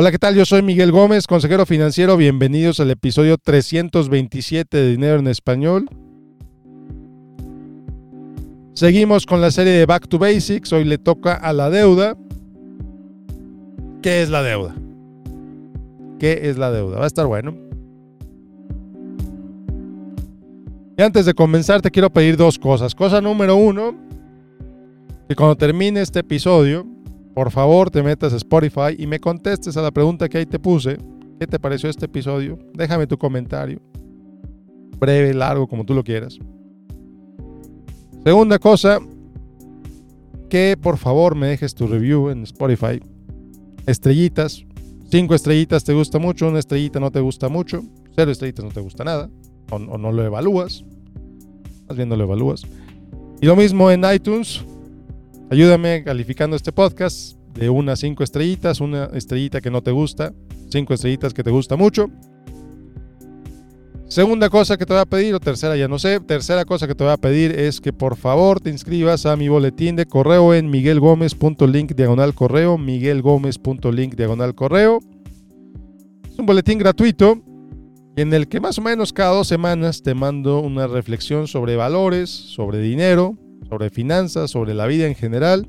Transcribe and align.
Hola, 0.00 0.10
¿qué 0.10 0.18
tal? 0.18 0.34
Yo 0.34 0.46
soy 0.46 0.62
Miguel 0.62 0.92
Gómez, 0.92 1.26
consejero 1.26 1.66
financiero. 1.66 2.16
Bienvenidos 2.16 2.80
al 2.80 2.90
episodio 2.90 3.36
327 3.36 4.74
de 4.74 4.90
Dinero 4.92 5.18
en 5.18 5.26
Español. 5.26 5.90
Seguimos 8.72 9.26
con 9.26 9.42
la 9.42 9.50
serie 9.50 9.74
de 9.74 9.84
Back 9.84 10.08
to 10.08 10.18
Basics. 10.18 10.72
Hoy 10.72 10.84
le 10.84 10.96
toca 10.96 11.34
a 11.34 11.52
la 11.52 11.68
deuda. 11.68 12.16
¿Qué 14.00 14.22
es 14.22 14.30
la 14.30 14.42
deuda? 14.42 14.74
¿Qué 16.18 16.48
es 16.48 16.56
la 16.56 16.70
deuda? 16.70 16.96
Va 16.96 17.04
a 17.04 17.06
estar 17.06 17.26
bueno. 17.26 17.54
Y 20.96 21.02
antes 21.02 21.26
de 21.26 21.34
comenzar 21.34 21.82
te 21.82 21.90
quiero 21.90 22.08
pedir 22.08 22.38
dos 22.38 22.58
cosas. 22.58 22.94
Cosa 22.94 23.20
número 23.20 23.54
uno, 23.54 23.94
que 25.28 25.36
cuando 25.36 25.56
termine 25.56 26.00
este 26.00 26.20
episodio, 26.20 26.86
por 27.34 27.50
favor 27.50 27.90
te 27.90 28.02
metas 28.02 28.32
a 28.32 28.36
Spotify 28.36 28.96
y 28.98 29.06
me 29.06 29.20
contestes 29.20 29.76
a 29.76 29.82
la 29.82 29.90
pregunta 29.90 30.28
que 30.28 30.38
ahí 30.38 30.46
te 30.46 30.58
puse. 30.58 30.98
¿Qué 31.38 31.46
te 31.46 31.58
pareció 31.58 31.88
este 31.88 32.06
episodio? 32.06 32.58
Déjame 32.74 33.06
tu 33.06 33.16
comentario. 33.16 33.80
Breve, 34.98 35.32
largo, 35.32 35.66
como 35.66 35.84
tú 35.84 35.94
lo 35.94 36.04
quieras. 36.04 36.38
Segunda 38.24 38.58
cosa, 38.58 38.98
que 40.50 40.76
por 40.80 40.98
favor 40.98 41.34
me 41.34 41.46
dejes 41.46 41.74
tu 41.74 41.86
review 41.86 42.28
en 42.28 42.42
Spotify. 42.42 43.00
Estrellitas. 43.86 44.66
Cinco 45.10 45.34
estrellitas 45.34 45.82
te 45.82 45.94
gusta 45.94 46.18
mucho, 46.18 46.46
una 46.46 46.58
estrellita 46.58 47.00
no 47.00 47.10
te 47.10 47.20
gusta 47.20 47.48
mucho, 47.48 47.82
cero 48.14 48.30
estrellitas 48.30 48.64
no 48.64 48.70
te 48.70 48.80
gusta 48.80 49.02
nada, 49.02 49.28
o, 49.70 49.76
o 49.76 49.98
no 49.98 50.12
lo 50.12 50.24
evalúas. 50.24 50.84
Más 51.88 51.96
bien 51.96 52.08
no 52.08 52.16
lo 52.16 52.24
evalúas. 52.24 52.62
Y 53.40 53.46
lo 53.46 53.56
mismo 53.56 53.90
en 53.90 54.04
iTunes. 54.12 54.62
Ayúdame 55.50 56.04
calificando 56.04 56.54
este 56.54 56.70
podcast 56.70 57.36
de 57.54 57.70
una 57.70 57.94
a 57.94 57.96
cinco 57.96 58.22
estrellitas, 58.22 58.80
una 58.80 59.06
estrellita 59.06 59.60
que 59.60 59.68
no 59.68 59.82
te 59.82 59.90
gusta, 59.90 60.32
cinco 60.68 60.94
estrellitas 60.94 61.34
que 61.34 61.42
te 61.42 61.50
gusta 61.50 61.74
mucho. 61.74 62.08
Segunda 64.06 64.48
cosa 64.48 64.76
que 64.76 64.86
te 64.86 64.92
voy 64.92 65.02
a 65.02 65.06
pedir, 65.06 65.34
o 65.34 65.40
tercera 65.40 65.76
ya 65.76 65.88
no 65.88 65.98
sé, 65.98 66.20
tercera 66.20 66.64
cosa 66.64 66.86
que 66.86 66.94
te 66.94 67.02
voy 67.02 67.12
a 67.12 67.16
pedir 67.16 67.50
es 67.58 67.80
que 67.80 67.92
por 67.92 68.16
favor 68.16 68.60
te 68.60 68.70
inscribas 68.70 69.26
a 69.26 69.34
mi 69.34 69.48
boletín 69.48 69.96
de 69.96 70.06
correo 70.06 70.54
en 70.54 70.70
miguelgomez.link 70.70 71.96
diagonal 71.96 72.32
correo, 72.32 72.78
miguelgomez.link 72.78 74.14
diagonal 74.14 74.54
correo. 74.54 75.00
Es 76.30 76.38
un 76.38 76.46
boletín 76.46 76.78
gratuito 76.78 77.42
en 78.14 78.32
el 78.34 78.46
que 78.46 78.60
más 78.60 78.78
o 78.78 78.82
menos 78.82 79.12
cada 79.12 79.34
dos 79.34 79.48
semanas 79.48 80.02
te 80.04 80.14
mando 80.14 80.60
una 80.60 80.86
reflexión 80.86 81.48
sobre 81.48 81.74
valores, 81.74 82.30
sobre 82.30 82.78
dinero, 82.78 83.36
sobre 83.68 83.90
finanzas, 83.90 84.50
sobre 84.50 84.74
la 84.74 84.86
vida 84.86 85.06
en 85.06 85.14
general. 85.14 85.68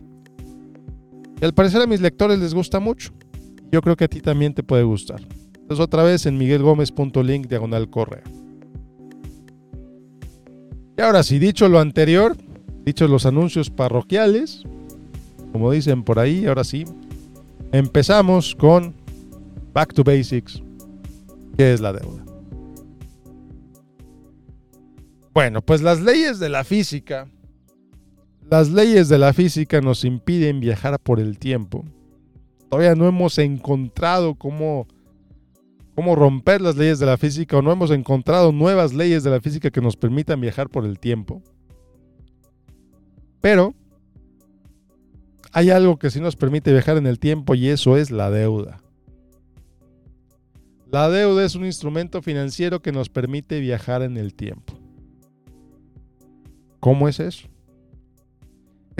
Y 1.41 1.45
al 1.45 1.53
parecer 1.53 1.81
a 1.81 1.87
mis 1.87 2.01
lectores 2.01 2.39
les 2.39 2.53
gusta 2.53 2.79
mucho. 2.79 3.11
Yo 3.71 3.81
creo 3.81 3.95
que 3.95 4.05
a 4.05 4.07
ti 4.07 4.21
también 4.21 4.53
te 4.53 4.63
puede 4.63 4.83
gustar. 4.83 5.21
Entonces 5.55 5.79
otra 5.79 6.03
vez 6.03 6.25
en 6.25 6.37
miguelgomez.link 6.37 7.47
diagonal 7.47 7.89
correo. 7.89 8.23
Y 10.97 11.01
ahora 11.01 11.23
sí, 11.23 11.39
dicho 11.39 11.69
lo 11.69 11.79
anterior, 11.79 12.35
dicho 12.85 13.07
los 13.07 13.25
anuncios 13.25 13.69
parroquiales, 13.69 14.63
como 15.51 15.71
dicen 15.71 16.03
por 16.03 16.19
ahí, 16.19 16.45
ahora 16.45 16.63
sí, 16.63 16.85
empezamos 17.71 18.55
con 18.55 18.93
Back 19.73 19.93
to 19.93 20.03
Basics, 20.03 20.61
que 21.57 21.73
es 21.73 21.81
la 21.81 21.93
deuda. 21.93 22.23
Bueno, 25.33 25.61
pues 25.61 25.81
las 25.81 26.01
leyes 26.01 26.39
de 26.39 26.49
la 26.49 26.63
física 26.63 27.27
las 28.51 28.69
leyes 28.69 29.07
de 29.07 29.17
la 29.17 29.31
física 29.31 29.79
nos 29.79 30.03
impiden 30.03 30.59
viajar 30.59 30.99
por 30.99 31.21
el 31.21 31.39
tiempo. 31.39 31.85
Todavía 32.69 32.95
no 32.95 33.07
hemos 33.07 33.37
encontrado 33.37 34.35
cómo, 34.35 34.87
cómo 35.95 36.15
romper 36.15 36.59
las 36.59 36.75
leyes 36.75 36.99
de 36.99 37.05
la 37.05 37.17
física 37.17 37.57
o 37.57 37.61
no 37.61 37.71
hemos 37.71 37.91
encontrado 37.91 38.51
nuevas 38.51 38.93
leyes 38.93 39.23
de 39.23 39.29
la 39.29 39.39
física 39.39 39.71
que 39.71 39.79
nos 39.79 39.95
permitan 39.95 40.41
viajar 40.41 40.69
por 40.69 40.85
el 40.85 40.99
tiempo. 40.99 41.41
Pero 43.39 43.73
hay 45.53 45.69
algo 45.69 45.97
que 45.97 46.09
sí 46.09 46.19
nos 46.19 46.35
permite 46.35 46.73
viajar 46.73 46.97
en 46.97 47.07
el 47.07 47.19
tiempo 47.19 47.55
y 47.55 47.69
eso 47.69 47.95
es 47.95 48.11
la 48.11 48.29
deuda. 48.29 48.81
La 50.91 51.09
deuda 51.09 51.45
es 51.45 51.55
un 51.55 51.65
instrumento 51.65 52.21
financiero 52.21 52.81
que 52.81 52.91
nos 52.91 53.07
permite 53.07 53.61
viajar 53.61 54.01
en 54.01 54.17
el 54.17 54.33
tiempo. 54.33 54.73
¿Cómo 56.81 57.07
es 57.07 57.21
eso? 57.21 57.50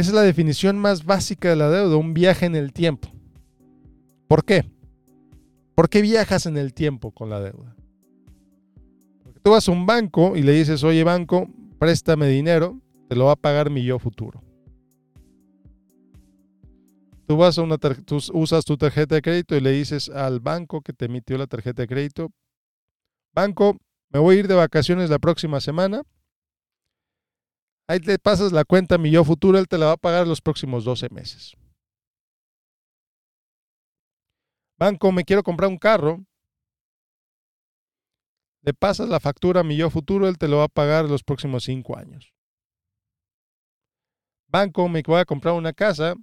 Esa 0.02 0.10
es 0.10 0.16
la 0.16 0.24
definición 0.24 0.80
más 0.80 1.06
básica 1.06 1.50
de 1.50 1.56
la 1.56 1.70
deuda, 1.70 1.96
un 1.96 2.16
viaje 2.16 2.48
en 2.48 2.56
el 2.56 2.74
tiempo. 2.74 3.08
¿Por 4.28 4.44
qué? 4.44 4.66
¿Por 5.76 5.90
qué 5.90 6.02
viajas 6.02 6.48
en 6.48 6.58
el 6.58 6.74
tiempo 6.74 7.12
con 7.12 7.30
la 7.30 7.40
deuda? 7.40 7.76
Porque 9.22 9.40
tú 9.42 9.52
vas 9.52 9.70
a 9.70 9.72
un 9.72 9.86
banco 9.86 10.36
y 10.36 10.42
le 10.42 10.54
dices, 10.54 10.84
oye 10.84 11.04
banco, 11.04 11.48
préstame 11.78 12.28
dinero, 12.28 12.82
te 13.10 13.16
lo 13.16 13.26
va 13.26 13.34
a 13.34 13.36
pagar 13.36 13.70
mi 13.70 13.84
yo 13.84 14.00
futuro. 14.00 14.42
Tú, 17.28 17.38
vas 17.38 17.60
a 17.60 17.62
una 17.62 17.78
tú 17.78 18.18
usas 18.34 18.66
tu 18.66 18.78
tarjeta 18.78 19.14
de 19.14 19.22
crédito 19.22 19.56
y 19.56 19.62
le 19.62 19.70
dices 19.70 20.10
al 20.10 20.40
banco 20.40 20.82
que 20.82 20.94
te 20.94 21.06
emitió 21.06 21.38
la 21.38 21.46
tarjeta 21.46 21.84
de 21.84 21.88
crédito, 21.88 22.32
banco, 23.36 23.78
me 24.10 24.18
voy 24.18 24.38
a 24.38 24.40
ir 24.40 24.48
de 24.48 24.56
vacaciones 24.56 25.12
la 25.12 25.20
próxima 25.20 25.62
semana, 25.62 26.02
Ahí 27.92 28.00
le 28.00 28.18
pasas 28.18 28.54
la 28.54 28.64
cuenta 28.64 28.96
a 28.96 28.98
mi 28.98 29.12
yo 29.12 29.26
futuro, 29.26 29.60
él 29.60 29.68
te 29.68 29.78
la 29.78 29.88
va 29.88 29.92
a 29.92 29.98
pagar 29.98 30.26
los 30.26 30.40
próximos 30.40 30.86
12 30.86 31.10
meses. 31.10 31.58
Banco, 34.80 35.12
me 35.12 35.26
quiero 35.26 35.44
comprar 35.44 35.70
un 35.70 35.78
carro. 35.78 36.24
Le 38.62 38.74
pasas 38.74 39.10
la 39.10 39.20
factura 39.20 39.60
a 39.60 39.64
mi 39.66 39.76
yo 39.76 39.90
futuro, 39.90 40.30
él 40.30 40.38
te 40.38 40.48
lo 40.48 40.60
va 40.60 40.64
a 40.64 40.68
pagar 40.70 41.04
los 41.04 41.22
próximos 41.22 41.66
5 41.66 41.98
años. 41.98 42.34
Banco, 44.48 44.88
me 44.88 45.02
voy 45.02 45.20
a 45.20 45.26
comprar 45.26 45.54
una 45.56 45.74
casa. 45.74 46.16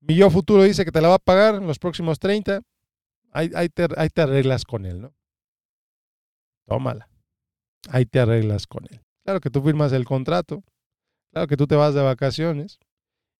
Mi 0.00 0.16
yo 0.16 0.30
futuro 0.30 0.64
dice 0.64 0.84
que 0.84 0.90
te 0.90 1.00
la 1.00 1.10
va 1.10 1.14
a 1.14 1.20
pagar 1.20 1.54
en 1.54 1.66
los 1.68 1.78
próximos 1.78 2.18
30. 2.18 2.60
Ahí, 3.30 3.68
te, 3.68 3.86
ahí 3.96 4.08
te 4.08 4.22
arreglas 4.22 4.64
con 4.64 4.84
él, 4.84 5.00
¿no? 5.00 5.14
Tómala. 6.66 7.08
Ahí 7.88 8.04
te 8.04 8.18
arreglas 8.18 8.66
con 8.66 8.84
él. 8.90 9.05
Claro 9.26 9.40
que 9.40 9.50
tú 9.50 9.60
firmas 9.60 9.92
el 9.92 10.04
contrato. 10.04 10.62
Claro 11.32 11.48
que 11.48 11.56
tú 11.56 11.66
te 11.66 11.74
vas 11.74 11.94
de 11.94 12.00
vacaciones. 12.00 12.78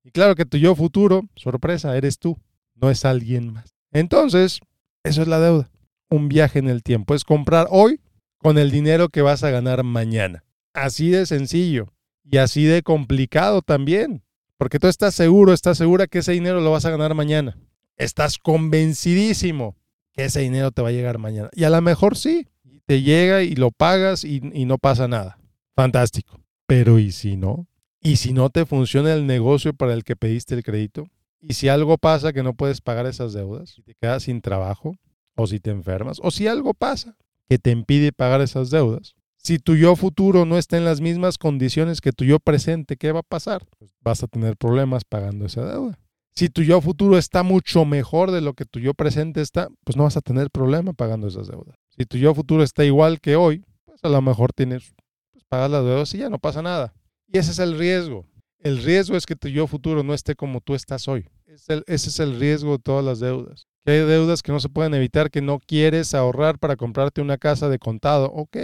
Y 0.03 0.11
claro 0.11 0.35
que 0.35 0.45
tu 0.45 0.57
yo 0.57 0.75
futuro, 0.75 1.23
sorpresa, 1.37 1.97
eres 1.97 2.19
tú, 2.19 2.37
no 2.75 2.91
es 2.91 3.05
alguien 3.05 3.53
más. 3.53 3.73
Entonces, 3.93 4.59
eso 5.05 5.23
es 5.23 5.29
la 5.29 5.39
deuda. 5.39 5.71
Un 6.11 6.29
viaje 6.29 6.59
en 6.59 6.69
el 6.69 6.83
tiempo. 6.83 7.15
Es 7.15 7.23
comprar 7.23 7.69
hoy 7.71 8.01
con 8.39 8.59
el 8.59 8.73
dinero 8.73 9.11
que 9.11 9.23
vas 9.23 9.45
a 9.45 9.51
ganar 9.51 9.85
mañana. 9.85 10.43
Así 10.75 11.11
de 11.11 11.25
sencillo. 11.25 11.95
Y 12.25 12.39
así 12.39 12.65
de 12.65 12.83
complicado 12.83 13.63
también. 13.63 14.25
Porque 14.59 14.81
tú 14.81 14.89
estás 14.89 15.15
seguro, 15.15 15.53
estás 15.53 15.79
segura 15.79 16.09
que 16.09 16.19
ese 16.19 16.33
dinero 16.33 16.61
lo 16.61 16.73
vas 16.73 16.85
a 16.85 16.91
ganar 16.91 17.15
mañana. 17.15 17.57
Estás 17.97 18.39
convencidísimo 18.39 19.77
que 20.13 20.25
ese 20.25 20.41
dinero 20.41 20.73
te 20.73 20.83
va 20.83 20.89
a 20.89 20.93
llegar 20.93 21.19
mañana. 21.19 21.49
Y 21.53 21.63
a 21.63 21.71
lo 21.71 21.81
mejor 21.81 22.17
sí. 22.17 22.49
Te 22.87 23.03
llega 23.03 23.45
y 23.45 23.55
lo 23.55 23.71
pagas 23.71 24.25
y, 24.25 24.41
y 24.53 24.65
no 24.65 24.79
pasa 24.79 25.07
nada. 25.07 25.39
Fantástico. 25.77 26.41
Pero 26.67 26.99
¿y 26.99 27.13
si 27.13 27.37
no? 27.37 27.69
¿Y 28.01 28.17
si 28.17 28.33
no 28.33 28.49
te 28.49 28.65
funciona 28.65 29.13
el 29.13 29.27
negocio 29.27 29.75
para 29.75 29.93
el 29.93 30.05
que 30.05 30.17
pediste 30.17 30.55
el 30.55 30.63
crédito? 30.63 31.07
¿Y 31.41 31.53
si 31.53 31.69
algo 31.69 31.99
pasa 31.99 32.33
que 32.33 32.43
no 32.43 32.55
puedes 32.55 32.81
pagar 32.81 33.07
esas 33.07 33.35
deudas? 33.35 33.71
¿Si 33.71 33.83
te 33.83 33.95
quedas 33.95 34.23
sin 34.23 34.41
trabajo? 34.41 34.97
¿O 35.37 35.47
si 35.47 35.61
te 35.61 35.71
enfermas? 35.71 36.19
¿O 36.23 36.31
si 36.31 36.49
algo 36.49 36.73
pasa 36.73 37.17
que 37.49 37.59
te 37.59 37.71
impide 37.71 38.11
pagar 38.13 38.41
esas 38.41 38.71
deudas? 38.71 39.15
Si 39.37 39.59
tu 39.59 39.77
yo 39.77 39.95
futuro 39.97 40.47
no 40.47 40.57
está 40.57 40.79
en 40.79 40.85
las 40.85 41.01
mismas 41.01 41.37
condiciones 41.37 42.01
que 42.01 42.11
tu 42.13 42.25
yo 42.25 42.41
presente, 42.41 42.97
¿qué 42.97 43.13
va 43.13 43.21
a 43.21 43.23
pasar? 43.23 43.67
Pues 43.79 43.95
vas 44.01 44.23
a 44.23 44.27
tener 44.27 44.57
problemas 44.57 45.05
pagando 45.05 45.45
esa 45.45 45.65
deuda. 45.65 46.01
Si 46.35 46.49
tu 46.49 46.63
yo 46.63 46.81
futuro 46.81 47.17
está 47.19 47.43
mucho 47.43 47.85
mejor 47.85 48.31
de 48.31 48.41
lo 48.41 48.55
que 48.55 48.65
tu 48.65 48.81
yo 48.81 48.95
presente 48.95 49.43
está, 49.43 49.69
pues 49.85 49.97
no 49.97 50.05
vas 50.05 50.17
a 50.17 50.21
tener 50.23 50.51
problema 50.51 50.95
pagando 50.95 51.29
esas 51.29 51.49
deudas. 51.49 51.77
Si 51.97 52.07
tu 52.07 52.17
yo 52.17 52.35
futuro 52.35 52.63
está 52.63 52.85
igual 52.85 53.21
que 53.21 53.37
hoy, 53.37 53.65
pues 53.85 54.01
a 54.03 54.09
lo 54.09 54.21
mejor 54.21 54.53
tienes 54.53 54.95
pagas 55.49 55.71
las 55.71 55.85
deudas 55.85 56.15
y 56.15 56.19
ya 56.19 56.29
no 56.29 56.39
pasa 56.39 56.63
nada. 56.63 56.95
Y 57.33 57.39
ese 57.39 57.51
es 57.51 57.59
el 57.59 57.79
riesgo. 57.79 58.27
El 58.61 58.83
riesgo 58.83 59.17
es 59.17 59.27
que 59.27 59.37
tu 59.37 59.49
yo 59.49 59.67
futuro 59.67 60.03
no 60.03 60.15
esté 60.15 60.35
como 60.35 60.61
tú 60.61 60.75
estás 60.75 61.09
hoy. 61.09 61.29
ese 61.47 61.85
es 61.87 62.21
el 62.21 62.39
riesgo 62.39 62.73
de 62.73 62.79
todas 62.79 63.05
las 63.05 63.21
deudas. 63.21 63.67
Que 63.85 63.93
hay 63.93 64.01
deudas 64.01 64.43
que 64.43 64.53
no 64.53 64.61
se 64.61 64.69
pueden 64.69 64.95
evitar, 64.95 65.31
que 65.31 65.41
no 65.43 65.61
quieres 65.61 66.15
ahorrar 66.15 66.59
para 66.59 66.77
comprarte 66.77 67.21
una 67.21 67.39
casa 67.39 67.69
de 67.69 67.79
contado. 67.79 68.27
Ok, 68.33 68.57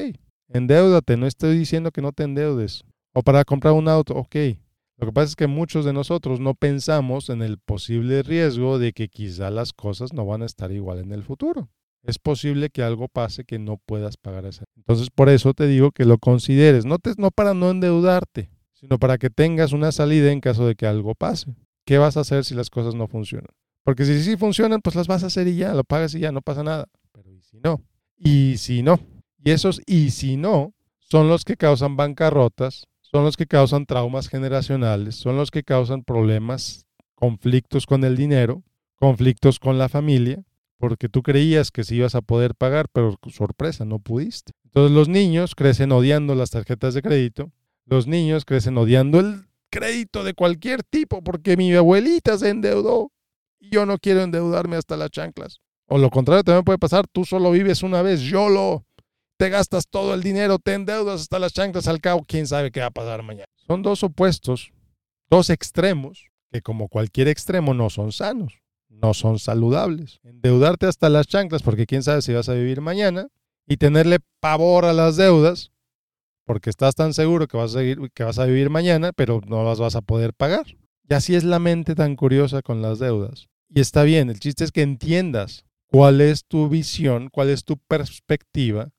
endeudate, 0.49 1.17
no 1.17 1.27
estoy 1.27 1.57
diciendo 1.57 1.93
que 1.93 2.03
no 2.03 2.13
te 2.13 2.25
endeudes. 2.25 2.85
O 3.13 3.23
para 3.23 3.45
comprar 3.45 3.75
un 3.75 3.89
auto, 3.89 4.15
ok. 4.15 4.37
Lo 4.99 5.07
que 5.07 5.13
pasa 5.13 5.29
es 5.29 5.37
que 5.37 5.47
muchos 5.47 5.85
de 5.85 5.93
nosotros 5.93 6.41
no 6.41 6.55
pensamos 6.55 7.29
en 7.29 7.43
el 7.43 7.59
posible 7.59 8.23
riesgo 8.23 8.79
de 8.79 8.93
que 8.93 9.09
quizá 9.09 9.51
las 9.51 9.73
cosas 9.73 10.13
no 10.13 10.25
van 10.27 10.43
a 10.43 10.47
estar 10.47 10.73
igual 10.73 10.99
en 10.99 11.13
el 11.13 11.23
futuro 11.23 11.69
es 12.03 12.19
posible 12.19 12.71
que 12.71 12.83
algo 12.83 13.09
pase 13.09 13.45
que 13.45 13.59
no 13.59 13.79
puedas 13.79 14.17
pagar 14.17 14.45
esa. 14.47 14.65
Entonces, 14.77 15.11
por 15.11 15.29
eso 15.29 15.55
te 15.55 15.67
digo 15.67 15.93
que 15.93 16.05
lo 16.05 16.19
consideres, 16.19 16.85
no, 16.85 16.99
te, 16.99 17.13
no 17.17 17.31
para 17.31 17.55
no 17.55 17.71
endeudarte, 17.71 18.51
sino 18.73 18.99
para 18.99 19.19
que 19.19 19.31
tengas 19.31 19.73
una 19.73 19.93
salida 19.93 20.33
en 20.33 20.41
caso 20.41 20.67
de 20.67 20.75
que 20.75 20.87
algo 20.87 21.15
pase. 21.15 21.55
¿Qué 21.85 21.99
vas 21.99 22.17
a 22.17 22.21
hacer 22.21 22.45
si 22.45 22.55
las 22.55 22.71
cosas 22.71 22.95
no 22.95 23.09
funcionan? 23.09 23.51
Porque 23.85 24.05
si 24.05 24.23
sí 24.23 24.37
funcionan, 24.37 24.81
pues 24.81 24.97
las 24.97 25.07
vas 25.07 25.25
a 25.25 25.27
hacer 25.27 25.49
y 25.49 25.57
ya, 25.57 25.75
lo 25.75 25.85
pagas 25.85 26.15
y 26.15 26.21
ya, 26.21 26.33
no 26.33 26.43
pasa 26.43 26.63
nada. 26.63 26.87
Pero 27.13 27.31
¿y 27.31 27.41
si 27.43 27.61
no? 27.61 27.83
¿Y 28.17 28.57
si 28.59 28.83
no? 28.83 29.01
Y 29.45 29.51
esos 29.51 29.81
y 29.87 30.11
si 30.11 30.37
no 30.37 30.73
son 30.99 31.29
los 31.29 31.45
que 31.45 31.57
causan 31.57 31.97
bancarrotas, 31.97 32.87
son 33.01 33.25
los 33.25 33.37
que 33.37 33.47
causan 33.47 33.87
traumas 33.87 34.29
generacionales, 34.29 35.17
son 35.17 35.37
los 35.37 35.51
que 35.51 35.65
causan 35.65 36.05
problemas, 36.05 36.87
conflictos 37.15 37.87
con 37.87 38.05
el 38.05 38.17
dinero, 38.17 38.63
conflictos 38.97 39.59
con 39.59 39.79
la 39.79 39.89
familia, 39.89 40.43
porque 40.83 41.09
tú 41.09 41.23
creías 41.23 41.71
que 41.71 41.85
sí 41.85 41.95
ibas 41.95 42.17
a 42.17 42.23
poder 42.23 42.57
pagar, 42.57 42.89
pero 42.93 43.17
sorpresa, 43.31 43.85
no 43.85 44.01
pudiste. 44.01 44.53
Entonces 44.65 44.91
los 44.91 45.09
niños 45.09 45.55
crecen 45.55 45.93
odiando 45.93 46.35
las 46.35 46.51
tarjetas 46.51 46.93
de 46.93 47.03
crédito, 47.03 47.53
los 47.87 48.09
niños 48.09 48.45
crecen 48.45 48.77
odiando 48.77 49.21
el 49.21 49.47
crédito 49.71 50.25
de 50.25 50.35
cualquier 50.35 50.83
tipo, 50.83 51.23
porque 51.23 51.57
mi 51.57 51.73
abuelita 51.73 52.37
se 52.37 52.49
endeudó 52.49 53.13
y 53.61 53.71
yo 53.71 53.87
no 53.87 53.97
quiero 53.99 54.23
endeudarme 54.23 54.75
hasta 54.75 54.97
las 54.97 55.11
chanclas. 55.11 55.61
O 55.87 55.99
lo 55.99 56.11
contrario 56.11 56.43
también 56.43 56.65
puede 56.65 56.79
pasar, 56.79 57.07
tú 57.07 57.25
solo 57.25 57.53
vives 57.53 57.85
una 57.85 58.03
vez, 58.03 58.21
yo 58.23 58.49
lo 58.49 58.85
te 59.37 59.51
gastas 59.51 59.87
todo 59.89 60.15
el 60.15 60.25
dinero, 60.25 60.59
te 60.59 60.75
endeudas 60.75 61.21
hasta 61.21 61.39
las 61.39 61.53
chanclas 61.53 61.87
al 61.87 62.01
cabo, 62.01 62.25
quién 62.27 62.49
sabe 62.49 62.73
qué 62.73 62.81
va 62.81 62.87
a 62.87 62.91
pasar 62.91 63.23
mañana. 63.23 63.47
Son 63.69 63.83
dos 63.83 64.03
opuestos, 64.03 64.73
dos 65.31 65.49
extremos, 65.49 66.27
que 66.51 66.61
como 66.61 66.89
cualquier 66.89 67.29
extremo 67.29 67.73
no 67.73 67.89
son 67.89 68.11
sanos, 68.11 68.62
no 69.03 69.15
son 69.15 69.39
saludables. 69.39 70.21
Endeudarte 70.23 70.87
hasta 70.87 71.09
las 71.09 71.27
chanclas 71.27 71.63
porque 71.63 71.87
quién 71.87 72.03
sabe 72.03 72.23
si 72.23 72.33
vas 72.33 72.49
a 72.49 72.55
vivir 72.55 72.81
mañana 72.81 73.29
y 73.67 73.77
tenerle 73.77 74.19
pavor 74.41 74.85
a 74.85 74.93
las 74.93 75.17
deudas 75.17 75.71
porque 76.45 76.71
estás 76.71 76.95
tan 76.95 77.15
seguro 77.15 77.47
que 77.47 77.57
vas 77.57 77.71
a, 77.71 77.79
seguir, 77.79 77.99
a 78.19 78.45
vivir 78.45 78.71
mañana, 78.71 79.13
pero 79.13 79.41
no 79.47 79.65
las 79.65 79.79
vas 79.79 79.97
a 79.97 80.03
poder 80.03 80.35
pagar. 80.35 80.67
Y 81.09 81.15
así 81.15 81.35
es 81.35 81.45
la 81.45 81.59
mente 81.59 81.95
tan 81.95 82.17
curiosa 82.17 82.63
con 82.63 82.83
las 82.83 82.99
deudas. 82.99 83.49
Y 83.69 83.81
está 83.81 84.03
bien, 84.03 84.31
el 84.31 84.41
chiste 84.41 84.65
es 84.65 84.73
que 84.73 84.83
entiendas 84.83 85.65
cuál 85.87 86.21
es 86.21 86.45
tu 86.45 86.69
visión, 86.69 87.29
cuál 87.31 87.51
es 87.51 87.65
tu 87.65 87.77
perspectiva 87.77 88.93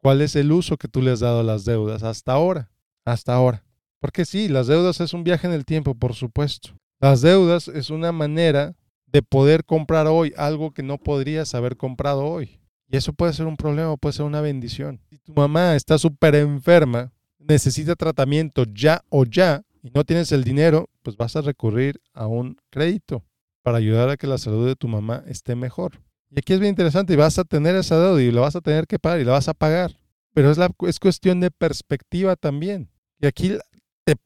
¿Cuál 0.00 0.20
es 0.20 0.36
el 0.36 0.52
uso 0.52 0.76
que 0.76 0.88
tú 0.88 1.02
le 1.02 1.10
has 1.10 1.20
dado 1.20 1.40
a 1.40 1.44
las 1.44 1.64
deudas 1.64 2.04
hasta 2.04 2.32
ahora? 2.32 2.70
Hasta 3.04 3.34
ahora. 3.34 3.64
Porque 4.00 4.24
sí, 4.24 4.48
las 4.48 4.68
deudas 4.68 5.00
es 5.00 5.12
un 5.12 5.24
viaje 5.24 5.48
en 5.48 5.52
el 5.52 5.64
tiempo, 5.64 5.94
por 5.96 6.14
supuesto. 6.14 6.70
Las 7.00 7.20
deudas 7.20 7.66
es 7.66 7.90
una 7.90 8.12
manera 8.12 8.76
de 9.10 9.22
poder 9.22 9.64
comprar 9.64 10.06
hoy 10.06 10.32
algo 10.36 10.72
que 10.72 10.82
no 10.82 10.98
podrías 10.98 11.54
haber 11.54 11.76
comprado 11.76 12.24
hoy. 12.24 12.60
Y 12.90 12.96
eso 12.96 13.12
puede 13.12 13.32
ser 13.32 13.46
un 13.46 13.56
problema, 13.56 13.96
puede 13.96 14.14
ser 14.14 14.24
una 14.24 14.40
bendición. 14.40 15.00
Si 15.10 15.18
tu 15.18 15.34
mamá 15.34 15.76
está 15.76 15.98
súper 15.98 16.34
enferma, 16.34 17.12
necesita 17.38 17.94
tratamiento 17.96 18.64
ya 18.64 19.02
o 19.10 19.24
ya, 19.24 19.62
y 19.82 19.90
no 19.90 20.04
tienes 20.04 20.32
el 20.32 20.44
dinero, 20.44 20.88
pues 21.02 21.16
vas 21.16 21.36
a 21.36 21.40
recurrir 21.40 22.00
a 22.12 22.26
un 22.26 22.56
crédito 22.70 23.24
para 23.62 23.78
ayudar 23.78 24.08
a 24.08 24.16
que 24.16 24.26
la 24.26 24.38
salud 24.38 24.66
de 24.66 24.76
tu 24.76 24.88
mamá 24.88 25.22
esté 25.26 25.54
mejor. 25.54 26.00
Y 26.30 26.38
aquí 26.38 26.52
es 26.52 26.60
bien 26.60 26.70
interesante, 26.70 27.12
y 27.12 27.16
vas 27.16 27.38
a 27.38 27.44
tener 27.44 27.74
esa 27.76 27.98
deuda 27.98 28.22
y 28.22 28.30
la 28.30 28.40
vas 28.42 28.56
a 28.56 28.60
tener 28.60 28.86
que 28.86 28.98
pagar 28.98 29.20
y 29.20 29.24
la 29.24 29.32
vas 29.32 29.48
a 29.48 29.54
pagar. 29.54 29.96
Pero 30.34 30.50
es, 30.50 30.58
la, 30.58 30.70
es 30.86 30.98
cuestión 30.98 31.40
de 31.40 31.50
perspectiva 31.50 32.36
también. 32.36 32.90
Y 33.20 33.26
aquí 33.26 33.56
te, 34.04 34.16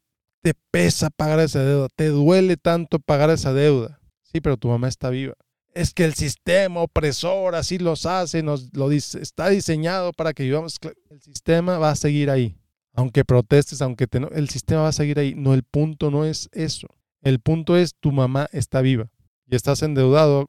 te 0.42 0.54
pesa 0.70 1.10
pagar 1.10 1.40
esa 1.40 1.64
deuda, 1.64 1.88
te 1.94 2.08
duele 2.08 2.56
tanto 2.56 2.98
pagar 2.98 3.30
esa 3.30 3.52
deuda. 3.52 4.00
Sí, 4.32 4.40
pero 4.40 4.56
tu 4.56 4.68
mamá 4.68 4.88
está 4.88 5.10
viva. 5.10 5.34
Es 5.74 5.92
que 5.92 6.04
el 6.04 6.14
sistema 6.14 6.80
opresor 6.80 7.54
así 7.54 7.78
los 7.78 8.06
hace, 8.06 8.42
nos 8.42 8.74
lo 8.74 8.88
dice, 8.88 9.20
está 9.20 9.48
diseñado 9.48 10.12
para 10.12 10.32
que 10.32 10.42
vivamos. 10.42 10.78
El 11.10 11.20
sistema 11.20 11.78
va 11.78 11.90
a 11.90 11.96
seguir 11.96 12.30
ahí. 12.30 12.56
Aunque 12.94 13.24
protestes, 13.24 13.80
aunque 13.80 14.06
te 14.06 14.20
no, 14.20 14.28
el 14.28 14.48
sistema 14.48 14.82
va 14.82 14.88
a 14.88 14.92
seguir 14.92 15.18
ahí. 15.18 15.34
No, 15.34 15.54
el 15.54 15.62
punto 15.62 16.10
no 16.10 16.24
es 16.24 16.48
eso. 16.52 16.88
El 17.22 17.40
punto 17.40 17.76
es 17.76 17.94
tu 17.94 18.10
mamá 18.12 18.48
está 18.52 18.80
viva 18.80 19.10
y 19.48 19.54
estás 19.54 19.82
endeudado 19.82 20.46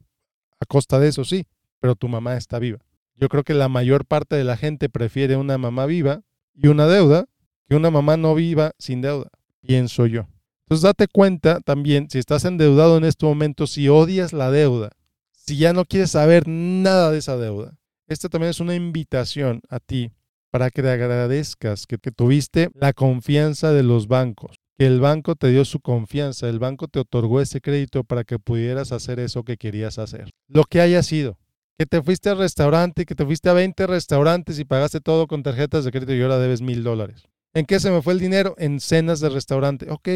a 0.59 0.65
costa 0.65 0.99
de 0.99 1.09
eso 1.09 1.23
sí, 1.23 1.45
pero 1.79 1.95
tu 1.95 2.07
mamá 2.07 2.35
está 2.35 2.57
viva. 2.57 2.79
Yo 3.15 3.29
creo 3.29 3.43
que 3.43 3.53
la 3.53 3.69
mayor 3.69 4.05
parte 4.05 4.35
de 4.35 4.43
la 4.43 4.57
gente 4.57 4.89
prefiere 4.89 5.37
una 5.37 5.57
mamá 5.57 5.85
viva 5.85 6.23
y 6.53 6.67
una 6.67 6.87
deuda 6.87 7.25
que 7.67 7.75
una 7.75 7.91
mamá 7.91 8.17
no 8.17 8.33
viva 8.33 8.71
sin 8.79 9.01
deuda, 9.01 9.29
pienso 9.61 10.05
yo. 10.05 10.27
Entonces 10.65 10.83
date 10.83 11.07
cuenta 11.07 11.59
también, 11.59 12.09
si 12.09 12.19
estás 12.19 12.45
endeudado 12.45 12.97
en 12.97 13.03
este 13.03 13.25
momento, 13.25 13.67
si 13.67 13.89
odias 13.89 14.33
la 14.33 14.49
deuda, 14.49 14.91
si 15.31 15.57
ya 15.57 15.73
no 15.73 15.85
quieres 15.85 16.11
saber 16.11 16.47
nada 16.47 17.11
de 17.11 17.17
esa 17.17 17.37
deuda, 17.37 17.75
esta 18.07 18.29
también 18.29 18.51
es 18.51 18.59
una 18.59 18.75
invitación 18.75 19.61
a 19.69 19.79
ti 19.79 20.11
para 20.51 20.69
que 20.69 20.81
te 20.81 20.89
agradezcas 20.89 21.87
que, 21.87 21.97
tuviste 21.97 22.69
la 22.75 22.93
confianza 22.93 23.73
de 23.73 23.83
los 23.83 24.07
bancos, 24.07 24.55
que 24.77 24.85
el 24.85 24.99
banco 24.99 25.35
te 25.35 25.49
dio 25.49 25.65
su 25.65 25.79
confianza, 25.79 26.47
el 26.47 26.59
banco 26.59 26.87
te 26.87 26.99
otorgó 26.99 27.41
ese 27.41 27.59
crédito 27.59 28.03
para 28.03 28.23
que 28.23 28.39
pudieras 28.39 28.91
hacer 28.91 29.19
eso 29.19 29.43
que 29.43 29.57
querías 29.57 29.97
hacer. 29.97 30.29
Lo 30.47 30.63
que 30.65 30.79
haya 30.79 31.01
sido, 31.01 31.39
que 31.77 31.87
te 31.87 32.03
fuiste 32.03 32.29
al 32.29 32.37
restaurante, 32.37 33.05
que 33.05 33.15
te 33.15 33.25
fuiste 33.25 33.49
a 33.49 33.53
20 33.53 33.87
restaurantes 33.87 34.59
y 34.59 34.65
pagaste 34.65 35.01
todo 35.01 35.25
con 35.25 35.41
tarjetas 35.41 35.85
de 35.85 35.91
crédito 35.91 36.13
y 36.13 36.21
ahora 36.21 36.37
debes 36.37 36.61
mil 36.61 36.83
dólares. 36.83 37.23
¿En 37.55 37.65
qué 37.65 37.79
se 37.79 37.89
me 37.89 38.01
fue 38.01 38.13
el 38.13 38.19
dinero? 38.19 38.55
En 38.57 38.79
cenas 38.79 39.19
de 39.19 39.29
restaurante. 39.29 39.89
Ok, 39.89 40.07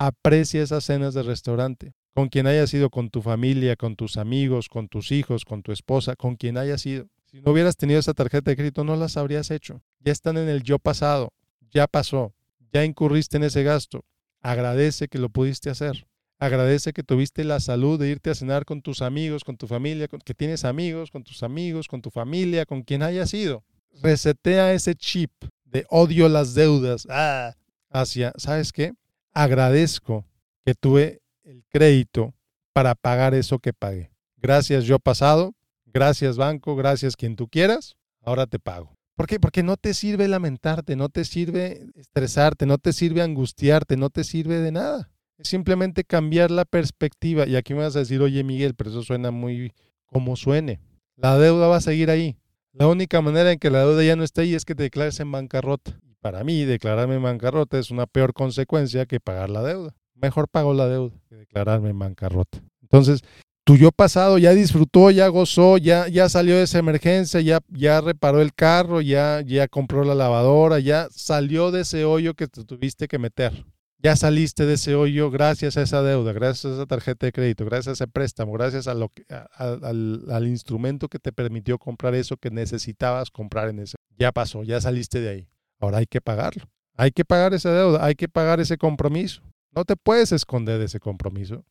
aprecia 0.00 0.62
esas 0.62 0.82
cenas 0.82 1.14
de 1.14 1.22
restaurante. 1.22 1.92
Con 2.14 2.28
quien 2.28 2.46
haya 2.48 2.66
sido, 2.66 2.90
con 2.90 3.10
tu 3.10 3.22
familia, 3.22 3.76
con 3.76 3.94
tus 3.94 4.16
amigos, 4.16 4.68
con 4.68 4.88
tus 4.88 5.12
hijos, 5.12 5.44
con 5.44 5.62
tu 5.62 5.70
esposa, 5.70 6.16
con 6.16 6.34
quien 6.34 6.56
haya 6.56 6.78
sido. 6.78 7.06
Si 7.26 7.40
no 7.40 7.52
hubieras 7.52 7.76
tenido 7.76 8.00
esa 8.00 8.14
tarjeta 8.14 8.50
de 8.50 8.56
crédito, 8.56 8.82
no 8.82 8.96
las 8.96 9.16
habrías 9.16 9.52
hecho. 9.52 9.80
Ya 10.00 10.10
están 10.10 10.36
en 10.38 10.48
el 10.48 10.64
yo 10.64 10.80
pasado. 10.80 11.32
Ya 11.70 11.86
pasó 11.86 12.34
ya 12.72 12.84
incurriste 12.84 13.36
en 13.36 13.44
ese 13.44 13.62
gasto. 13.62 14.04
Agradece 14.40 15.08
que 15.08 15.18
lo 15.18 15.28
pudiste 15.28 15.70
hacer. 15.70 16.06
Agradece 16.38 16.92
que 16.92 17.02
tuviste 17.02 17.44
la 17.44 17.60
salud 17.60 17.98
de 17.98 18.08
irte 18.08 18.30
a 18.30 18.34
cenar 18.34 18.64
con 18.64 18.80
tus 18.80 19.02
amigos, 19.02 19.44
con 19.44 19.58
tu 19.58 19.66
familia, 19.66 20.08
que 20.08 20.34
tienes 20.34 20.64
amigos, 20.64 21.10
con 21.10 21.22
tus 21.22 21.42
amigos, 21.42 21.86
con 21.86 22.00
tu 22.00 22.10
familia, 22.10 22.64
con 22.64 22.82
quien 22.82 23.02
haya 23.02 23.26
sido. 23.26 23.62
Resetea 24.02 24.72
ese 24.72 24.94
chip 24.94 25.30
de 25.64 25.84
odio 25.90 26.28
las 26.28 26.54
deudas 26.54 27.06
ah, 27.10 27.54
hacia, 27.90 28.32
¿sabes 28.36 28.72
qué? 28.72 28.94
Agradezco 29.32 30.24
que 30.64 30.74
tuve 30.74 31.20
el 31.42 31.64
crédito 31.68 32.34
para 32.72 32.94
pagar 32.94 33.34
eso 33.34 33.58
que 33.58 33.72
pagué. 33.72 34.10
Gracias 34.36 34.84
yo 34.84 34.98
pasado, 34.98 35.54
gracias 35.86 36.36
banco, 36.36 36.76
gracias 36.76 37.16
quien 37.16 37.36
tú 37.36 37.48
quieras, 37.48 37.96
ahora 38.22 38.46
te 38.46 38.58
pago. 38.58 38.94
¿Por 39.14 39.26
qué? 39.26 39.38
Porque 39.38 39.62
no 39.62 39.76
te 39.76 39.92
sirve 39.92 40.28
lamentarte, 40.28 40.96
no 40.96 41.10
te 41.10 41.24
sirve 41.24 41.86
estresarte, 41.94 42.64
no 42.64 42.78
te 42.78 42.92
sirve 42.94 43.20
angustiarte, 43.20 43.96
no 43.96 44.08
te 44.08 44.24
sirve 44.24 44.60
de 44.60 44.72
nada. 44.72 45.10
Es 45.36 45.48
simplemente 45.48 46.04
cambiar 46.04 46.50
la 46.50 46.64
perspectiva. 46.64 47.46
Y 47.46 47.56
aquí 47.56 47.74
me 47.74 47.80
vas 47.80 47.96
a 47.96 47.98
decir, 48.00 48.22
oye 48.22 48.42
Miguel, 48.44 48.74
pero 48.74 48.90
eso 48.90 49.02
suena 49.02 49.30
muy 49.30 49.74
como 50.06 50.36
suene. 50.36 50.80
La 51.16 51.38
deuda 51.38 51.66
va 51.68 51.76
a 51.76 51.80
seguir 51.82 52.10
ahí. 52.10 52.38
La 52.72 52.86
única 52.86 53.20
manera 53.20 53.52
en 53.52 53.58
que 53.58 53.68
la 53.68 53.80
deuda 53.80 54.02
ya 54.02 54.16
no 54.16 54.24
esté 54.24 54.42
ahí 54.42 54.54
es 54.54 54.64
que 54.64 54.74
te 54.74 54.84
declares 54.84 55.20
en 55.20 55.30
bancarrota. 55.30 56.00
Para 56.20 56.44
mí, 56.44 56.64
declararme 56.64 57.16
en 57.16 57.22
bancarrota 57.22 57.78
es 57.78 57.90
una 57.90 58.06
peor 58.06 58.34
consecuencia 58.34 59.06
que 59.06 59.20
pagar 59.20 59.48
la 59.48 59.62
deuda. 59.62 59.94
Mejor 60.14 60.48
pago 60.48 60.74
la 60.74 60.86
deuda 60.86 61.16
que 61.28 61.36
declararme 61.36 61.90
en 61.90 61.98
bancarrota. 61.98 62.58
Entonces, 62.82 63.22
tu 63.64 63.76
yo 63.76 63.90
pasado 63.90 64.36
ya 64.36 64.52
disfrutó, 64.52 65.10
ya 65.10 65.28
gozó, 65.28 65.78
ya, 65.78 66.08
ya 66.08 66.28
salió 66.28 66.56
de 66.56 66.64
esa 66.64 66.78
emergencia, 66.78 67.40
ya, 67.40 67.60
ya 67.68 68.00
reparó 68.00 68.42
el 68.42 68.52
carro, 68.52 69.00
ya, 69.00 69.40
ya 69.40 69.68
compró 69.68 70.04
la 70.04 70.14
lavadora, 70.14 70.78
ya 70.78 71.08
salió 71.10 71.70
de 71.70 71.82
ese 71.82 72.04
hoyo 72.04 72.34
que 72.34 72.48
te 72.48 72.64
tuviste 72.64 73.08
que 73.08 73.18
meter. 73.18 73.64
Ya 74.02 74.16
saliste 74.16 74.64
de 74.64 74.74
ese 74.74 74.94
hoyo 74.94 75.30
gracias 75.30 75.76
a 75.76 75.82
esa 75.82 76.02
deuda, 76.02 76.32
gracias 76.32 76.72
a 76.72 76.74
esa 76.74 76.86
tarjeta 76.86 77.26
de 77.26 77.32
crédito, 77.32 77.66
gracias 77.66 77.88
a 77.88 77.92
ese 77.92 78.08
préstamo, 78.08 78.52
gracias 78.52 78.88
a 78.88 78.94
lo 78.94 79.12
al, 79.52 80.24
al 80.30 80.46
instrumento 80.48 81.08
que 81.08 81.18
te 81.18 81.32
permitió 81.32 81.78
comprar 81.78 82.14
eso 82.14 82.38
que 82.38 82.50
necesitabas 82.50 83.30
comprar 83.30 83.68
en 83.68 83.80
ese. 83.80 83.96
Ya 84.18 84.32
pasó, 84.32 84.62
ya 84.62 84.80
saliste 84.80 85.20
de 85.20 85.28
ahí. 85.28 85.49
Ahora 85.80 85.98
hay 85.98 86.06
que 86.06 86.20
pagarlo. 86.20 86.64
Hay 86.96 87.10
que 87.12 87.24
pagar 87.24 87.54
esa 87.54 87.72
deuda, 87.72 88.04
hay 88.04 88.14
que 88.14 88.28
pagar 88.28 88.60
ese 88.60 88.76
compromiso. 88.76 89.42
No 89.72 89.84
te 89.84 89.96
puedes 89.96 90.32
esconder 90.32 90.78
de 90.78 90.84
ese 90.84 91.00
compromiso. 91.00 91.64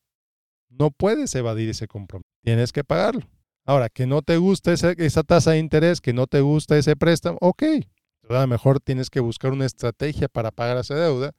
No 0.69 0.89
puedes 0.89 1.33
evadir 1.35 1.69
ese 1.69 1.87
compromiso. 1.87 2.27
Tienes 2.43 2.71
que 2.71 2.83
pagarlo. 2.83 3.21
Ahora, 3.65 3.89
que 3.89 4.07
no 4.07 4.23
te 4.23 4.37
gusta 4.37 4.73
esa, 4.73 5.23
tasa 5.23 5.51
de 5.51 5.59
interés, 5.59 6.01
que 6.01 6.13
no 6.13 6.25
te 6.25 6.41
gusta 6.41 6.77
ese 6.77 6.95
préstamo, 6.95 7.37
ok. 7.41 7.63
A 8.29 8.33
lo 8.41 8.47
mejor 8.47 8.79
tienes 8.79 9.11
que 9.11 9.19
buscar 9.19 9.51
una 9.51 9.65
estrategia 9.65 10.27
para 10.27 10.49
pagar 10.49 10.77
esa 10.77 10.95
deuda. 10.95 11.33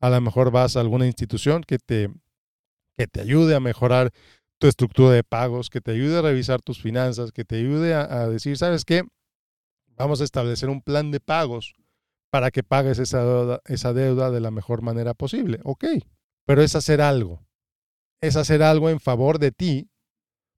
A 0.00 0.08
lo 0.08 0.20
mejor 0.22 0.50
vas 0.50 0.76
a 0.76 0.80
alguna 0.80 1.06
institución 1.06 1.62
que 1.62 1.78
te, 1.78 2.10
que 2.96 3.06
te 3.06 3.20
ayude 3.20 3.54
a 3.54 3.60
mejorar 3.60 4.10
tu 4.58 4.68
estructura 4.68 5.10
de 5.10 5.24
pagos, 5.24 5.68
que 5.68 5.82
te 5.82 5.90
ayude 5.90 6.18
a 6.18 6.22
revisar 6.22 6.62
tus 6.62 6.80
finanzas, 6.80 7.32
que 7.32 7.44
te 7.44 7.56
ayude 7.56 7.94
a, 7.94 8.22
a 8.22 8.28
decir, 8.28 8.56
¿sabes 8.56 8.86
qué? 8.86 9.02
Vamos 9.96 10.22
a 10.22 10.24
establecer 10.24 10.70
un 10.70 10.80
plan 10.80 11.10
de 11.10 11.20
pagos 11.20 11.74
para 12.34 12.50
que 12.50 12.64
pagues 12.64 12.98
esa 12.98 13.22
deuda, 13.22 13.60
esa 13.66 13.92
deuda 13.92 14.32
de 14.32 14.40
la 14.40 14.50
mejor 14.50 14.82
manera 14.82 15.14
posible. 15.14 15.60
Ok, 15.62 15.84
pero 16.44 16.62
es 16.62 16.74
hacer 16.74 17.00
algo 17.00 17.44
es 18.24 18.36
hacer 18.36 18.62
algo 18.62 18.88
en 18.88 19.00
favor 19.00 19.38
de 19.38 19.52
ti, 19.52 19.90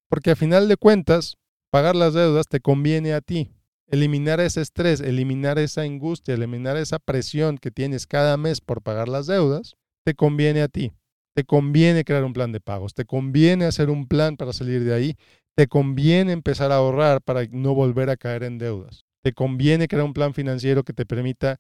porque 0.09 0.31
a 0.31 0.37
final 0.37 0.69
de 0.69 0.77
cuentas, 0.77 1.37
pagar 1.71 1.97
las 1.97 2.15
deudas 2.15 2.47
te 2.47 2.61
conviene 2.61 3.13
a 3.13 3.21
ti. 3.21 3.51
Eliminar 3.89 4.41
ese 4.41 4.61
estrés, 4.61 5.01
eliminar 5.01 5.59
esa 5.59 5.83
angustia, 5.83 6.35
eliminar 6.35 6.77
esa 6.77 6.99
presión 6.99 7.59
que 7.59 7.71
tienes 7.73 8.07
cada 8.07 8.37
mes 8.37 8.61
por 8.61 8.83
pagar 8.83 9.09
las 9.09 9.27
deudas, 9.27 9.75
te 10.05 10.15
conviene 10.15 10.63
a 10.63 10.69
ti. 10.69 10.93
te 11.35 11.45
conviene 11.45 12.05
crear 12.05 12.25
un 12.25 12.33
plan 12.33 12.51
de 12.51 12.61
pagos, 12.61 12.95
te 12.95 13.05
conviene 13.05 13.67
hacer 13.67 13.91
un 13.91 14.07
plan 14.07 14.39
para 14.39 14.55
salir 14.55 14.85
de 14.85 14.95
ahí, 14.95 15.17
te 15.55 15.67
conviene 15.67 16.33
empezar 16.33 16.73
a 16.73 16.77
ahorrar 16.77 17.21
para 17.21 17.45
no 17.51 17.75
volver 17.75 18.09
a 18.09 18.17
caer 18.17 18.43
en 18.45 18.57
deudas, 18.57 19.05
te 19.27 19.33
conviene 19.33 19.89
crear 19.89 20.05
un 20.05 20.13
plan 20.13 20.33
financiero 20.35 20.85
que 20.85 20.93
te 20.93 21.05
permita 21.05 21.59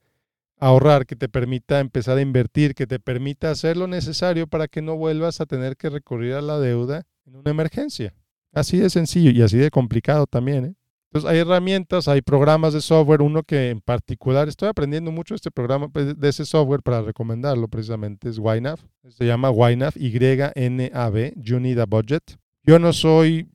ahorrar, 0.61 1.04
que 1.04 1.16
te 1.16 1.28
permita 1.28 1.80
empezar 1.80 2.16
a 2.16 2.20
invertir, 2.20 2.76
que 2.76 2.87
te 2.87 3.00
permita 3.00 3.50
hacer 3.50 3.76
lo 3.76 3.88
necesario 3.88 4.46
para 4.46 4.68
que 4.68 4.82
no 4.82 4.94
vuelvas 4.94 5.40
a 5.40 5.46
tener 5.46 5.76
que 5.76 5.90
recurrir 5.90 6.35
a 6.35 6.42
la 6.42 6.61
deuda 6.61 7.02
en 7.26 7.35
una 7.35 7.50
emergencia. 7.50 8.14
Así 8.52 8.78
de 8.78 8.88
sencillo 8.88 9.32
y 9.32 9.42
así 9.42 9.56
de 9.56 9.73
complicado 9.73 10.28
también. 10.28 10.64
¿eh? 10.64 10.75
Entonces 11.11 11.28
hay 11.28 11.38
herramientas, 11.38 12.06
hay 12.06 12.23
programas 12.23 12.73
de 12.73 12.80
software, 12.80 13.20
uno 13.20 13.42
que 13.42 13.70
en 13.70 13.80
particular 13.80 14.46
estoy 14.46 14.68
aprendiendo 14.68 15.11
mucho 15.11 15.35
este 15.35 15.50
programa 15.50 15.88
pues, 15.88 16.16
de 16.16 16.28
ese 16.28 16.46
software 16.46 16.82
para 16.82 17.02
recomendarlo 17.02 17.66
precisamente 17.66 18.28
es 18.28 18.37
YNAV. 18.37 18.78
Se 19.08 19.26
llama 19.26 19.50
YNAV, 19.50 19.94
Y-N-A-V, 19.96 21.35
You 21.35 21.58
Need 21.58 21.80
a 21.80 21.87
Budget. 21.87 22.23
Yo 22.62 22.78
no 22.78 22.92
soy 22.92 23.49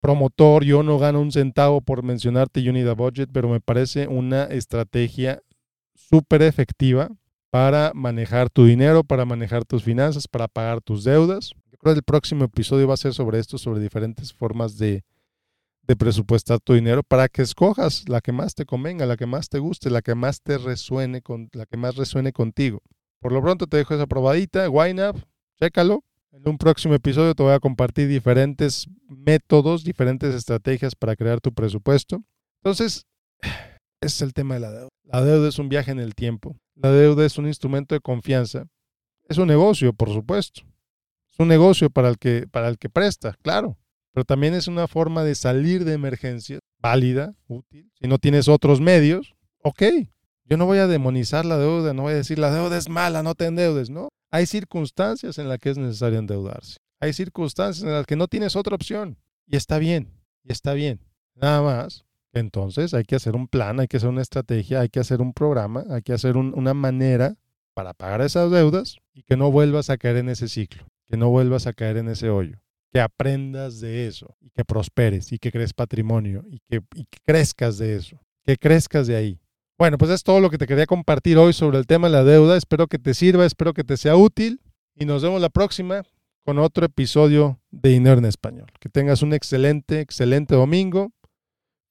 promotor, 0.00 0.64
yo 0.64 0.82
no 0.82 0.98
gano 0.98 1.20
un 1.20 1.32
centavo 1.32 1.80
por 1.80 2.02
mencionarte 2.02 2.62
You 2.62 2.72
Need 2.72 2.88
a 2.88 2.94
Budget, 2.94 3.30
pero 3.32 3.48
me 3.48 3.60
parece 3.60 4.06
una 4.08 4.44
estrategia 4.44 5.42
súper 5.94 6.42
efectiva 6.42 7.10
para 7.50 7.92
manejar 7.94 8.50
tu 8.50 8.64
dinero, 8.64 9.04
para 9.04 9.24
manejar 9.24 9.64
tus 9.64 9.82
finanzas, 9.82 10.28
para 10.28 10.48
pagar 10.48 10.80
tus 10.80 11.04
deudas. 11.04 11.52
Creo 11.80 11.94
que 11.94 11.98
el 11.98 12.04
próximo 12.04 12.44
episodio 12.44 12.88
va 12.88 12.94
a 12.94 12.98
ser 12.98 13.14
sobre 13.14 13.38
esto, 13.38 13.56
sobre 13.56 13.80
diferentes 13.80 14.32
formas 14.32 14.78
de 14.78 15.04
presupuestar 15.98 16.60
tu 16.60 16.74
dinero 16.74 17.02
para 17.02 17.28
que 17.28 17.40
escojas 17.40 18.06
la 18.08 18.20
que 18.20 18.30
más 18.32 18.54
te 18.54 18.66
convenga, 18.66 19.06
la 19.06 19.16
que 19.16 19.24
más 19.24 19.48
te 19.48 19.58
guste, 19.58 19.88
la 19.88 20.02
que 20.02 20.14
más 20.14 20.42
te 20.42 20.58
resuene 20.58 21.22
con 21.22 21.48
la 21.52 21.64
que 21.64 21.78
más 21.78 21.96
resuene 21.96 22.32
contigo. 22.32 22.82
Por 23.20 23.32
lo 23.32 23.40
pronto 23.40 23.66
te 23.66 23.78
dejo 23.78 23.94
esa 23.94 24.06
probadita, 24.06 24.66
YNAB, 24.66 25.16
chécalo. 25.58 26.04
En 26.30 26.48
un 26.48 26.58
próximo 26.58 26.94
episodio 26.94 27.34
te 27.34 27.42
voy 27.42 27.52
a 27.52 27.60
compartir 27.60 28.08
diferentes 28.08 28.86
métodos, 29.08 29.84
diferentes 29.84 30.34
estrategias 30.34 30.94
para 30.94 31.16
crear 31.16 31.40
tu 31.40 31.52
presupuesto. 31.52 32.22
Entonces, 32.62 33.06
ese 33.40 33.50
es 34.00 34.22
el 34.22 34.32
tema 34.32 34.54
de 34.54 34.60
la 34.60 34.70
deuda. 34.70 34.88
La 35.04 35.24
deuda 35.24 35.48
es 35.48 35.58
un 35.58 35.68
viaje 35.68 35.90
en 35.90 36.00
el 36.00 36.14
tiempo. 36.14 36.56
La 36.74 36.92
deuda 36.92 37.24
es 37.24 37.38
un 37.38 37.46
instrumento 37.46 37.94
de 37.94 38.00
confianza. 38.00 38.66
Es 39.28 39.38
un 39.38 39.48
negocio, 39.48 39.92
por 39.92 40.12
supuesto. 40.12 40.62
Es 41.32 41.38
un 41.38 41.48
negocio 41.48 41.90
para 41.90 42.08
el 42.08 42.18
que, 42.18 42.46
para 42.46 42.68
el 42.68 42.78
que 42.78 42.88
presta, 42.88 43.34
claro 43.42 43.78
pero 44.18 44.24
también 44.24 44.54
es 44.54 44.66
una 44.66 44.88
forma 44.88 45.22
de 45.22 45.36
salir 45.36 45.84
de 45.84 45.92
emergencia 45.92 46.58
válida, 46.80 47.36
útil. 47.46 47.88
Si 48.00 48.08
no 48.08 48.18
tienes 48.18 48.48
otros 48.48 48.80
medios, 48.80 49.36
ok. 49.62 49.82
Yo 50.44 50.56
no 50.56 50.66
voy 50.66 50.78
a 50.78 50.88
demonizar 50.88 51.44
la 51.44 51.56
deuda, 51.56 51.94
no 51.94 52.02
voy 52.02 52.14
a 52.14 52.16
decir 52.16 52.36
la 52.36 52.50
deuda 52.50 52.76
es 52.76 52.88
mala, 52.88 53.22
no 53.22 53.36
te 53.36 53.46
endeudes, 53.46 53.90
no. 53.90 54.07
Hay 54.30 54.46
circunstancias 54.46 55.38
en 55.38 55.48
las 55.48 55.58
que 55.58 55.70
es 55.70 55.78
necesario 55.78 56.18
endeudarse. 56.18 56.78
Hay 57.00 57.12
circunstancias 57.12 57.84
en 57.84 57.92
las 57.92 58.06
que 58.06 58.16
no 58.16 58.28
tienes 58.28 58.56
otra 58.56 58.74
opción. 58.74 59.18
Y 59.46 59.56
está 59.56 59.78
bien, 59.78 60.12
y 60.42 60.52
está 60.52 60.74
bien. 60.74 61.00
Nada 61.34 61.62
más. 61.62 62.04
Entonces 62.32 62.92
hay 62.94 63.04
que 63.04 63.16
hacer 63.16 63.34
un 63.34 63.48
plan, 63.48 63.80
hay 63.80 63.88
que 63.88 63.96
hacer 63.96 64.10
una 64.10 64.22
estrategia, 64.22 64.80
hay 64.80 64.90
que 64.90 65.00
hacer 65.00 65.20
un 65.20 65.32
programa, 65.32 65.84
hay 65.90 66.02
que 66.02 66.12
hacer 66.12 66.36
una 66.36 66.74
manera 66.74 67.36
para 67.74 67.94
pagar 67.94 68.20
esas 68.20 68.50
deudas 68.50 68.98
y 69.14 69.22
que 69.22 69.36
no 69.36 69.50
vuelvas 69.50 69.88
a 69.88 69.96
caer 69.96 70.18
en 70.18 70.28
ese 70.28 70.48
ciclo, 70.48 70.86
que 71.06 71.16
no 71.16 71.30
vuelvas 71.30 71.66
a 71.66 71.72
caer 71.72 71.96
en 71.96 72.08
ese 72.08 72.28
hoyo 72.28 72.60
que 72.92 73.00
aprendas 73.00 73.80
de 73.80 74.06
eso 74.06 74.36
y 74.40 74.50
que 74.50 74.64
prosperes 74.64 75.32
y 75.32 75.38
que 75.38 75.52
crees 75.52 75.72
patrimonio 75.72 76.44
y 76.48 76.60
que, 76.68 76.82
crezcas 77.24 77.78
de 77.78 77.96
eso, 77.96 78.20
que 78.44 78.56
crezcas 78.56 79.06
de 79.06 79.16
ahí. 79.16 79.40
Bueno, 79.78 79.96
pues 79.96 80.10
es 80.10 80.24
todo 80.24 80.40
lo 80.40 80.50
que 80.50 80.58
te 80.58 80.66
quería 80.66 80.86
compartir 80.86 81.38
hoy 81.38 81.52
sobre 81.52 81.78
el 81.78 81.86
tema 81.86 82.08
de 82.08 82.14
la 82.14 82.24
deuda. 82.24 82.56
Espero 82.56 82.88
que 82.88 82.98
te 82.98 83.14
sirva, 83.14 83.46
espero 83.46 83.74
que 83.74 83.84
te 83.84 83.96
sea 83.96 84.16
útil 84.16 84.60
y 84.96 85.04
nos 85.04 85.22
vemos 85.22 85.40
la 85.40 85.50
próxima 85.50 86.02
con 86.44 86.58
otro 86.58 86.84
episodio 86.84 87.60
de 87.70 87.90
Dinero 87.90 88.18
en 88.18 88.24
Español. 88.24 88.66
Que 88.80 88.88
tengas 88.88 89.22
un 89.22 89.32
excelente, 89.32 90.00
excelente 90.00 90.56
domingo, 90.56 91.12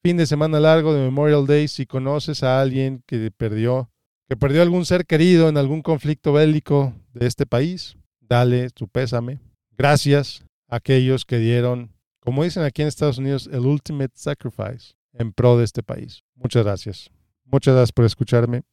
fin 0.04 0.18
de 0.18 0.26
semana 0.26 0.60
largo 0.60 0.94
de 0.94 1.00
Memorial 1.00 1.48
Day. 1.48 1.70
Si 1.70 1.86
conoces 1.86 2.44
a 2.44 2.60
alguien 2.60 3.04
que 3.08 3.32
perdió, 3.32 3.90
que 4.28 4.36
perdió 4.36 4.64
algún 4.64 4.86
ser 4.86 5.06
querido 5.06 5.48
en 5.48 5.56
algún 5.56 5.82
conflicto 5.82 6.34
bélico 6.34 6.94
de 7.14 7.26
este 7.26 7.46
país, 7.46 7.96
dale 8.20 8.68
su 8.76 8.90
pésame. 8.90 9.40
Gracias 9.78 10.44
aquellos 10.68 11.24
que 11.24 11.38
dieron, 11.38 11.94
como 12.20 12.44
dicen 12.44 12.64
aquí 12.64 12.82
en 12.82 12.90
Estados 12.90 13.18
Unidos, 13.18 13.48
el 13.50 13.62
ultimate 13.62 14.12
sacrifice 14.16 14.96
en 15.14 15.32
pro 15.32 15.58
de 15.58 15.64
este 15.64 15.84
país. 15.84 16.22
Muchas 16.36 16.66
gracias. 16.66 17.10
Muchas 17.50 17.76
gracias 17.76 17.92
por 17.94 18.06
escucharme. 18.06 18.64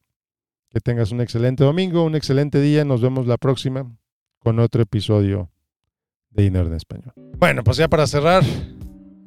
Que 0.70 0.80
tengas 0.80 1.12
un 1.12 1.20
excelente 1.20 1.62
domingo, 1.62 2.02
un 2.02 2.16
excelente 2.16 2.60
día. 2.60 2.84
Nos 2.84 3.00
vemos 3.00 3.26
la 3.26 3.36
próxima 3.36 3.88
con 4.40 4.58
otro 4.58 4.82
episodio 4.82 5.50
de 6.30 6.42
Dinero 6.42 6.66
en 6.66 6.74
Español. 6.74 7.12
Bueno, 7.38 7.62
pues 7.62 7.76
ya 7.76 7.86
para 7.86 8.08
cerrar, 8.08 8.42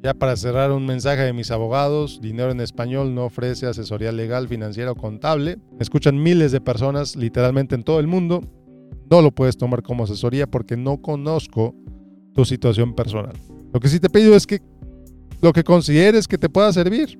ya 0.02 0.12
para 0.12 0.36
cerrar 0.36 0.70
un 0.72 0.84
mensaje 0.84 1.22
de 1.22 1.32
mis 1.32 1.50
abogados, 1.50 2.20
Dinero 2.20 2.50
en 2.50 2.60
Español 2.60 3.14
no 3.14 3.24
ofrece 3.24 3.66
asesoría 3.66 4.12
legal, 4.12 4.48
financiera 4.48 4.92
o 4.92 4.94
contable. 4.94 5.56
Me 5.72 5.80
escuchan 5.80 6.22
miles 6.22 6.52
de 6.52 6.60
personas 6.60 7.16
literalmente 7.16 7.74
en 7.74 7.82
todo 7.82 7.98
el 8.00 8.06
mundo. 8.06 8.42
No 9.10 9.22
lo 9.22 9.30
puedes 9.30 9.56
tomar 9.56 9.82
como 9.82 10.04
asesoría 10.04 10.46
porque 10.46 10.76
no 10.76 11.00
conozco 11.00 11.74
tu 12.34 12.44
situación 12.44 12.94
personal. 12.94 13.36
Lo 13.72 13.80
que 13.80 13.88
sí 13.88 13.98
te 13.98 14.10
pido 14.10 14.36
es 14.36 14.46
que 14.46 14.60
lo 15.40 15.54
que 15.54 15.64
consideres 15.64 16.28
que 16.28 16.36
te 16.36 16.50
pueda 16.50 16.70
servir, 16.74 17.18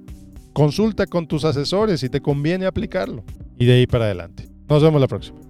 consulta 0.53 1.07
con 1.07 1.27
tus 1.27 1.45
asesores 1.45 2.01
si 2.01 2.09
te 2.09 2.21
conviene 2.21 2.67
aplicarlo 2.67 3.25
y 3.59 3.67
de 3.67 3.75
ahí 3.75 3.87
para 3.87 4.05
adelante. 4.05 4.49
Nos 4.69 4.83
vemos 4.83 5.01
la 5.01 5.09
próxima. 5.09 5.48